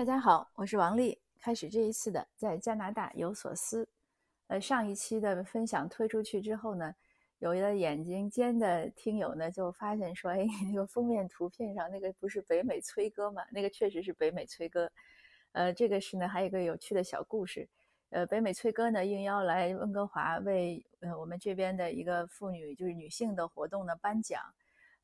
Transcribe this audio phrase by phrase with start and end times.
[0.00, 1.20] 大家好，我是王丽。
[1.38, 3.86] 开始这一次的在加拿大有所思。
[4.46, 6.94] 呃，上一期的分享推出去之后呢，
[7.38, 13.42] 有的眼睛尖的听友呢就发现说：“哎，那个封面图片上那个不是北美崔哥吗？
[13.52, 14.90] 那个确实是北美崔哥。”
[15.52, 17.68] 呃，这个是呢，还有一个有趣的小故事。
[18.08, 24.40] 呃，北美崔哥呢应邀来温哥华为呃我们这边的一个妇女就是女性的活动呢颁奖。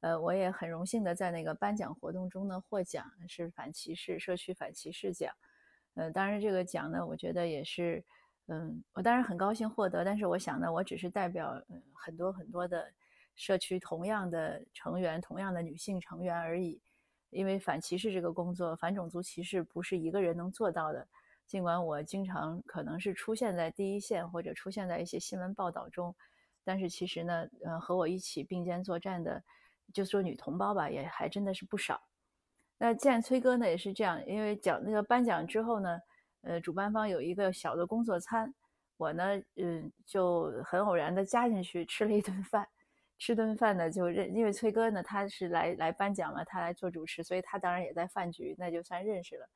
[0.00, 5.34] 呃，我也很荣幸的在那个颁奖活动中呢获奖，是反歧视社区反歧视奖。
[5.94, 8.04] 呃，当然这个奖呢，我觉得也是，
[8.48, 11.60] 嗯，我当然很高兴获得，但是我想呢，我只是代表
[11.94, 12.92] 很多很多的
[13.34, 16.80] 社区同样的成员，同样的女性成员而已。
[17.30, 21.08] 因为反歧视这个工作，反种族歧视不是一个人能做到的。
[21.46, 26.14] 尽管我经常可能是出现在第一线或者出现在一些新闻报道中，
[26.62, 29.42] 但是其实呢，呃，和我一起并肩作战的。
[29.92, 32.00] 就说女同胞吧，也还真的是不少。
[32.78, 35.98] 那见崔哥呢，也是这样，因为奖那个颁奖之后呢，
[36.42, 38.52] 呃，主办方有一个小的工作餐，
[38.98, 42.68] 我呢，嗯，就很偶然的加进去吃了一顿饭。
[43.18, 49.48] 吃顿饭呢，就认，因为崔哥呢，他是来来颁奖嘛，他来做主持，所以他当然也在饭局，那就算认识了。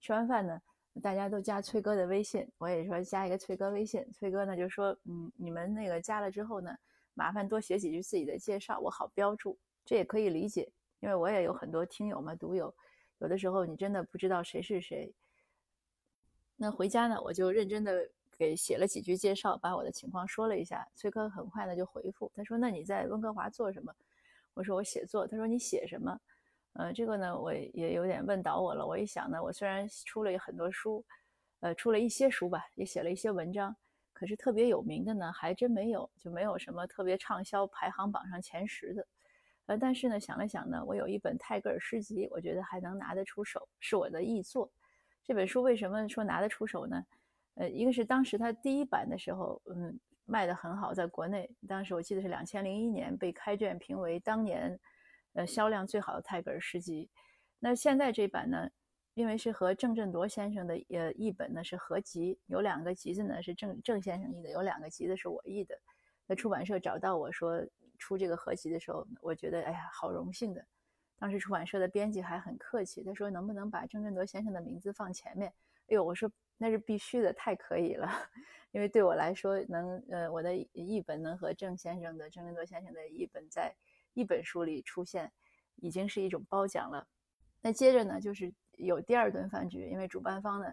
[0.00, 0.60] 吃完饭呢，
[1.02, 4.08] 大家都加崔哥的微信，我也说加一个崔哥微信。
[4.12, 6.72] 崔哥呢就说，嗯，你们那个加了之后呢，
[7.14, 9.58] 麻烦多写几句自己的介绍，我好标注。
[9.88, 12.74] 这也可以理解，因为我也有很多听友嘛，读友，
[13.20, 15.10] 有的时候你真的不知道谁是谁。
[16.56, 20.86] 那回家呢，我就认真的给写了几句介绍，把我的情况说了一下。
[20.94, 23.90] 崔哥很快呢就回复，他说：“那你在温哥华做什么？”
[24.52, 26.20] 我说：“我写作。”他说：“你写什么？”
[26.74, 28.86] 呃，这个呢，我也有点问倒我了。
[28.86, 31.02] 我一想呢，我虽然出了很多书，
[31.60, 33.74] 呃，出了一些书吧，也写了一些文章，
[34.12, 39.06] 可是特别有名的呢，还真没有，就没有什么特别畅销排行榜上前十的。
[39.68, 44.72] 呃，但是呢，想了想呢，我有一本泰戈尔诗集，我觉得还能拿得出手，是我的译作。
[45.22, 47.04] 这本书为什么说拿得出手呢？
[47.56, 54.80] 呃，一个是当时它第一版的时候，嗯，卖得很好，在国内，当时我记得是两千零一年被开卷评为当年，
[55.34, 57.10] 呃，销量最好的泰戈尔诗集。
[57.58, 58.70] 那现在这版呢，
[59.12, 65.78] 因为是和郑振铎先生的呃译本呢是合集，有两个集子呢是郑郑先生译的，有两个集子是我译的。
[66.26, 67.62] 那出版社找到我说。
[67.98, 70.64] 出这个合集的时候，我觉得哎呀，好荣幸的。
[71.18, 75.52] 当时出版社的编辑还很客气，他说能不能把郑振铎先生的名字放前面？
[75.88, 78.08] 哎呦，我说那是必须的，太可以了。
[78.70, 83.74] 因为对我来说，能呃我的译本能和郑先生的郑振铎先生的译本在
[84.14, 85.32] 一本书里出现，
[85.76, 87.04] 已经是一种褒奖了。
[87.60, 90.72] 那接着呢，就是有第二顿饭局，因为主办方呢，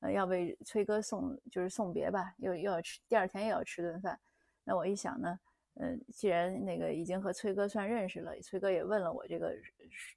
[0.00, 4.20] 呃要为崔哥送就是送别吧，又又要吃第二天又要吃顿饭。
[4.62, 5.40] 那我一想呢。
[5.78, 9.54] 嗯，既然那个已经和崔哥算认识了，崔哥也问了我这个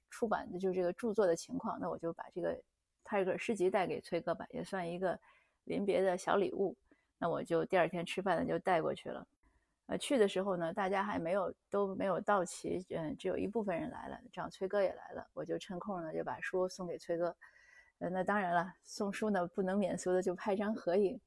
[0.08, 2.58] 出版的就是这个著作的情况，那我就把这个
[3.04, 5.18] 泰戈尔诗集带给崔哥吧，也算一个
[5.64, 6.74] 临别的小礼物。
[7.18, 9.26] 那我就第二天吃饭呢就带过去了。
[9.88, 17.36] 呃，去的时候呢，大家还没有都没有到齐，嗯，只有一部分人来了，正好崔哥也来了，我就趁空呢就把书送给崔哥。
[17.98, 21.20] 呃，那当然了，送书呢不能免俗的就拍张合影。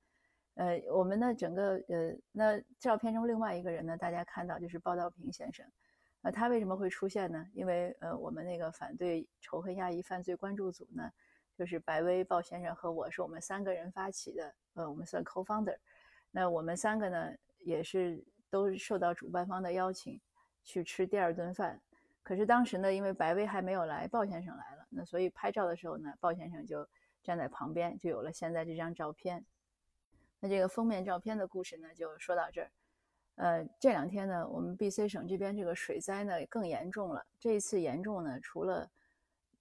[0.55, 5.65] 呃，我们呢，整个呃，那照片中另外一个人呢，大家看到就是鲍道平先生，
[6.21, 7.47] 呃，他为什么会出现呢？
[7.53, 11.11] 因为呃，我们那个反对仇恨亚裔犯罪关注组呢，
[11.55, 15.75] 就是白薇鲍先生和我是我们三个人发起的，呃，我们算 co-founder，
[16.29, 20.21] 那我们三个呢，也是都受到主办方的邀请
[20.63, 21.81] 去吃第二顿饭，
[22.21, 26.87] 可是当时呢，因为白薇还没有来，鲍先生来了，那所以拍照的时候呢，鲍先生就
[27.23, 29.43] 站在旁边，就有了现在这张照片。
[30.43, 32.69] 那这个封面照片的故事呢，就说到这儿。
[33.35, 37.25] 呃，这两天呢，我们 BC 省这边这个水灾呢更严重了。
[37.39, 38.91] 这一次严重呢，除了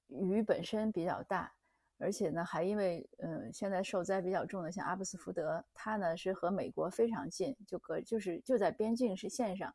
[0.08, 1.54] 雨本身比较大，
[1.98, 9.72] 而且呢还因为，呃，现在受灾比较重的像阿布斯福德，它呢是和美国非常近，就隔就是就在边境是线上。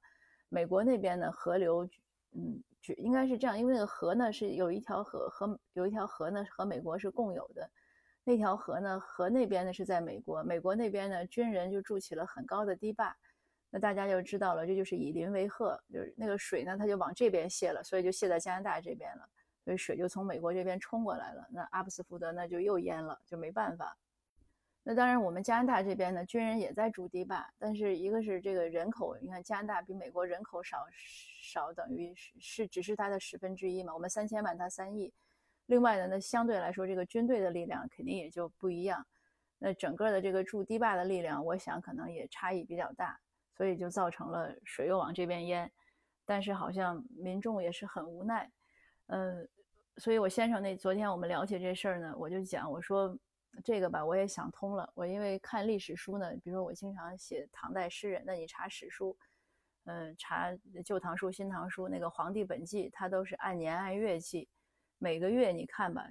[0.50, 1.88] 美国那边呢河流，
[2.34, 2.62] 嗯，
[2.98, 7.72] 应该是这样，因为那个河呢是有一条河和有一条河呢和美国是共有的。
[8.28, 13.16] 那条河呢，河那边呢是在美国，美国那边呢军人就筑起了很高的堤坝，
[13.70, 19.30] 那大家就知道了，这就是以邻为壑，就是那个水呢，它就往这边泄了，所以就泄在加拿大这边了，
[19.64, 23.98] 所以水就从美国这边冲过来了，那阿布斯福德那就又淹了，就没办法。
[24.84, 30.86] 那当然，我们加拿大这边呢，军人也在筑堤坝，但是一个是这个人口，你看加拿大比美国人口少
[31.42, 35.14] 少，等于是是只是它的十分之一嘛，我们三千万，它三亿。
[35.68, 39.06] 另外呢，那相对来说，这个军队的力量肯定也就不一样。
[39.60, 43.20] 那整个的这个筑堤坝的力量，我想可能也差异比较大，
[43.56, 45.72] 所以就造成了水又往这边淹。
[46.26, 48.52] 但是好像民众也是很无奈。
[49.08, 49.48] 嗯，
[49.98, 53.18] 所以我先生那昨天我们聊起这事儿呢，我就讲我说
[53.64, 54.90] 这个吧，我也想通了。
[54.94, 59.18] 我因为看历史书呢，比如说我经常写唐代诗人，那你查史书，
[59.86, 60.52] 嗯，查
[60.84, 64.48] 《旧唐书》《新唐书》那个《皇帝本纪》，它都是按年按月记，
[64.98, 66.08] 每个月你看吧，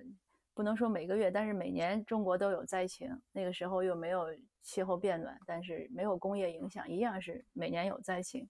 [0.55, 3.11] 不能说每个月，但是每年中国都有灾情。
[3.33, 4.27] 那个时候又没有
[4.62, 8.49] 气候变暖，但是没有工业影响，一样是每年有灾情。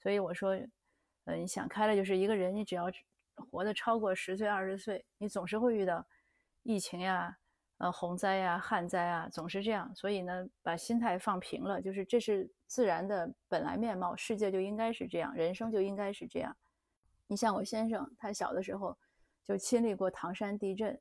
[0.00, 0.54] 所以我说，
[1.24, 2.86] 嗯，你想开了，就是一个人，你只要。
[3.50, 6.02] 活得超过十岁、二十岁，你总是会遇到
[6.62, 7.36] 疫情呀、
[7.76, 9.94] 呃洪灾呀、旱灾啊，总是这样。
[9.94, 16.56] 所以呢，把心态放平了，就是这是自然的本来面貌，世界就应该是这样，人生就应该是这样。
[17.26, 18.96] 你像我先生，他小的时候
[19.46, 21.00] 就亲历过唐山地震，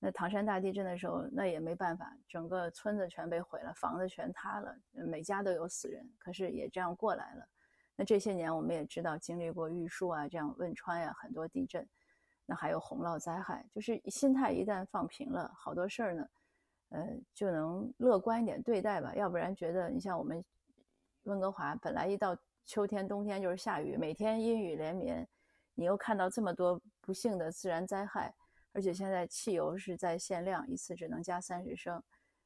[0.00, 7.48] 那唐山大地震的时候，那也没办法，整个村子全被毁了，房子全塌了，每家都有死人，可是也这样过来了。
[7.96, 11.88] 那这些年我们也知道，经历过玉树啊，这样汶川呀很多地震，
[12.44, 16.28] 那还有洪涝灾害，就是心态一旦放平了，好多事儿呢，
[16.88, 19.14] 呃，就能乐观一点对待吧。
[19.14, 20.44] 要不然觉得你像我们
[21.22, 25.26] 温哥华，本来一到秋天、冬天就是下雨，每天阴雨连绵，
[25.74, 28.34] 你又看到这么多不幸的自然灾害，
[28.72, 32.02] 而且现在汽油是在限量，一次只能加三十升，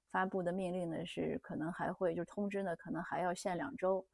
[0.08, 4.04] 发布的命令呢是可能还会就通知呢，可能还要限两周。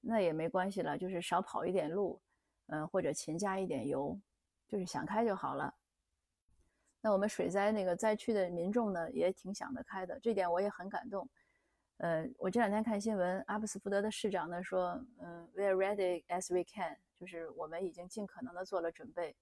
[0.00, 2.22] 那也没关系了，就是少跑一点路，
[2.68, 4.16] 嗯，或者勤加一点油，
[4.68, 5.74] 就是想开就好了。
[7.00, 11.28] 那我们水灾那个灾区的民众呢，也挺想得开的，这点我也很感动。
[11.96, 19.36] 呃，我这两天看新闻，阿布斯福德的市长呢说，嗯，We are ready as we can，就是我们已经尽可能的做了准备。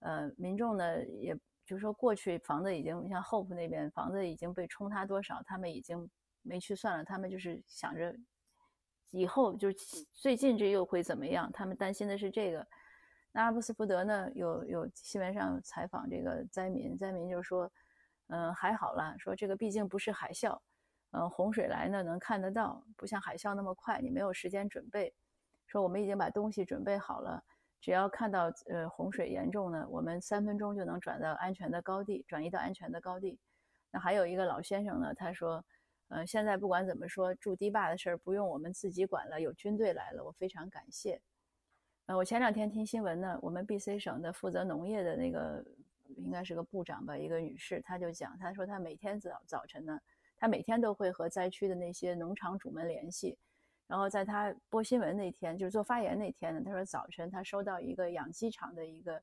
[0.00, 1.34] 呃，民众呢，也
[1.64, 6.08] 就是说过去房子已经像 Hope 那边房子已经被冲塌多少，他们已经
[6.42, 8.14] 没去算了，他们就是想着。
[9.10, 9.76] 以后就是
[10.12, 11.50] 最近这又会怎么样？
[11.50, 12.66] 他们担心的是这个。
[13.32, 14.30] 那阿布斯福德呢？
[14.34, 17.70] 有有新闻上采访这个灾民，灾民就说
[18.28, 20.58] ：“嗯，还好啦，说这个毕竟不是海啸，
[21.12, 25.14] 嗯，洪水来呢能看得到，不像海啸那么快，你没有时间准备。
[25.66, 27.42] 说我们已经把东西准备好了，
[27.80, 33.38] 只要看到呃洪水严重呢，我们三分钟就能转到安全的高地，转移到安全的高地。
[33.90, 35.64] 那还有一个老先生呢，他说。”
[36.10, 41.20] 呃，现在不管怎么说，筑堤坝的事儿不用我们自己管了，有军队来了，我非常感谢。
[42.06, 45.62] 呃，我前两天听新闻呢，我们 BC 省的负责农业的那个
[46.16, 50.00] 应该是个部长吧，一个女士，她就讲，她说她每天早早晨呢，
[50.38, 53.36] 她每天都会和灾区的那些农场主们联系，
[53.88, 59.20] 然后在他播新闻那天，就是做发言那天呢，他说早晨他收到一个养鸡场的一个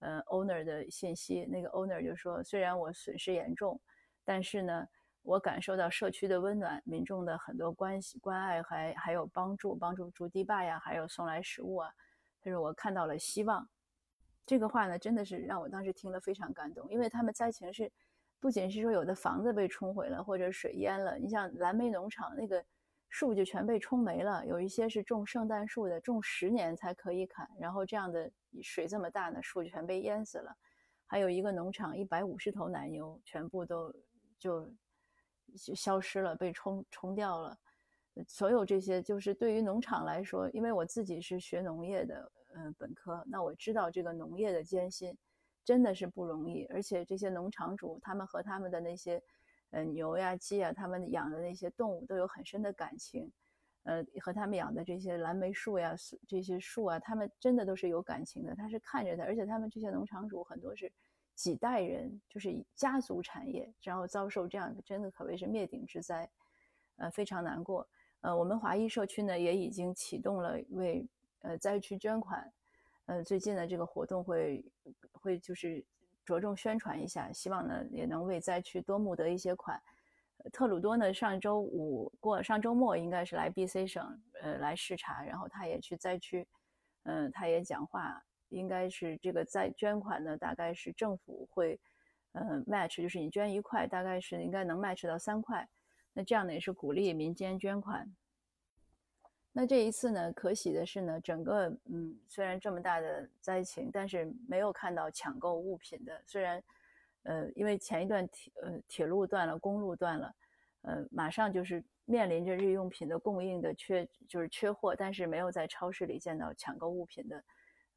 [0.00, 3.80] 呃 owner 的信息，那个 owner 就说，虽然我损失严重，
[4.24, 4.86] 但是呢。
[5.22, 11.92] 我感受到社区的温暖，民众的很多关系、关爱，还还有帮助，帮助筑堤坝呀，还有送来食物啊。
[12.40, 13.68] 他说我看到了希望，
[14.46, 16.90] 这个话呢，真的是让我当时听了非常感动。
[16.90, 17.92] 因为他们灾情是，
[18.40, 22.64] 不仅是说有的房子被冲毁了或者水淹了，你像蓝莓农场那个
[23.10, 30.56] 树就全被冲没了，有一些是种圣诞树的，种十年才可以砍，然后这样的水这么大呢，树全被淹死了。
[31.04, 33.94] 还有一个农场，一百五十头奶牛全部都
[34.38, 34.72] 就。
[35.66, 37.58] 就消失了，被冲冲掉了。
[38.28, 45.12] 所有这些，就是对于农场来说，因为我自己是学农业的，嗯，本科，那我知道这个农业的艰辛，
[45.64, 46.66] 真的是不容易。
[46.66, 49.20] 而且这些农场主，他们和他们的那些，
[49.70, 53.30] 呃，牛呀、鸡啊，他们养的那些动物都有很深的感情，
[53.84, 55.94] 呃，和他们养的这些蓝莓树呀、
[56.28, 58.54] 这些树啊，他们真的都是有感情的。
[58.54, 60.92] 他是看着的，而且他们这些农场主很多是。
[61.36, 66.28] 几代人就是家族产业，然后遭受这样的，真的可谓是灭顶之灾，
[66.96, 67.88] 呃，非常难过。
[68.20, 72.52] 呃，我们华裔社区呢也已经启动了为呃灾区捐款，
[73.06, 74.62] 呃，最近的这个活动会
[75.12, 75.82] 会就是
[76.24, 79.80] 着重宣传一下，希望呢也能为灾区多募得一些款。
[80.52, 86.46] 特鲁多呢上周五过上周末应该是来 B.C 省呃来视察，然后他也去灾区，
[87.04, 88.22] 嗯，他也讲话。
[88.48, 91.78] 应该是这个在捐款呢，大概是政府会，
[92.32, 95.68] 呃，match，就是你捐一块，大概是应该能 match 到三块。
[96.12, 98.12] 那这样呢，也是鼓励民间捐款。
[99.52, 106.22] 那这一次呢，可喜的是呢，整个嗯，虽然这么大的灾情，但是没有看到抢购物品的。
[106.26, 106.62] 虽然，
[107.24, 110.34] 呃，因为前一段铁呃铁路断了，公路断了，
[110.82, 117.44] 呃，马上就是面临着日用品的供应的缺，就是缺货，但是没有在超市里见到抢购物品的，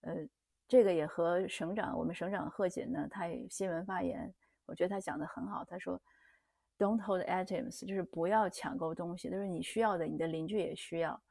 [0.02, 0.28] 呃。
[0.66, 4.34] 这个也和省长，我们省长贺锦呢，他也新闻发言，
[4.66, 5.64] 我觉得他讲的很好。
[5.66, 6.02] 他说
[6.80, 11.22] ，Don't hold items，就是不要抢购东西，就是你需要的，你的邻居也需要，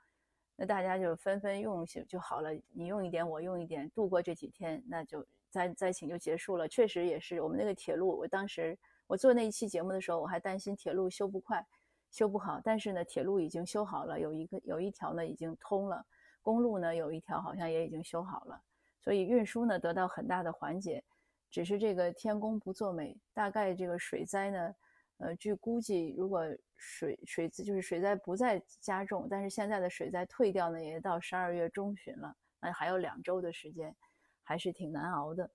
[0.56, 2.50] 那大家就纷纷用就就好了。
[2.72, 6.68] 你用一点，我用一点，度过这几天，那就灾灾情就结束了。
[6.68, 11.66] 确实也是我们那个铁路，我当时我做那一期节目的时候，我还担心铁路修不快，
[12.10, 12.60] 修不好。
[12.62, 16.04] 但是呢，铁路已经修好了，有一个有一条呢已经通了，
[16.42, 18.62] 公路呢有一条好像也已经修好了，
[19.00, 21.02] 所以运输呢得到很大的缓解。
[21.50, 24.74] 只是这个天公不作美，大概这个水灾呢，
[25.22, 26.44] 呃，据估计，如果
[26.76, 33.94] 水水就是水灾不再加重，但是现在的水灾退掉呢，也到十二月中旬了，那还有两周的时间，
[34.42, 35.48] 还是挺难熬的。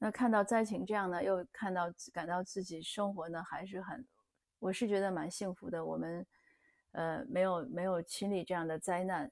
[0.00, 4.04] 那看到灾情这样呢，又看到感到自己生活呢还是很，
[4.58, 5.84] 我是觉得蛮幸福的。
[5.84, 6.26] 我们
[6.90, 9.30] 呃没有没有经历这样的灾难，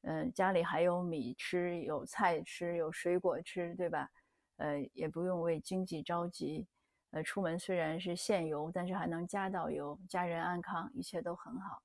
[0.00, 4.10] 嗯，家里还有米吃，有菜吃，有水果吃，对吧？
[4.56, 6.66] 呃，也不用为经济着急，
[7.12, 11.82] 呃，出门虽然是限油，但是还能加到油，家人安康，一切都很好。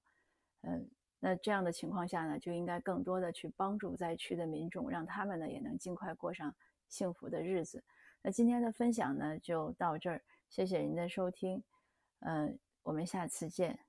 [0.62, 6.56] 嗯，那这样的情况下呢，就应该更多的去帮助灾区的民众，让他们呢也能尽快过上
[6.90, 7.84] 幸福的日子。
[8.22, 11.64] 那今天的分享呢就到这儿，谢谢您的收听，
[12.20, 13.87] 嗯，我们下次见。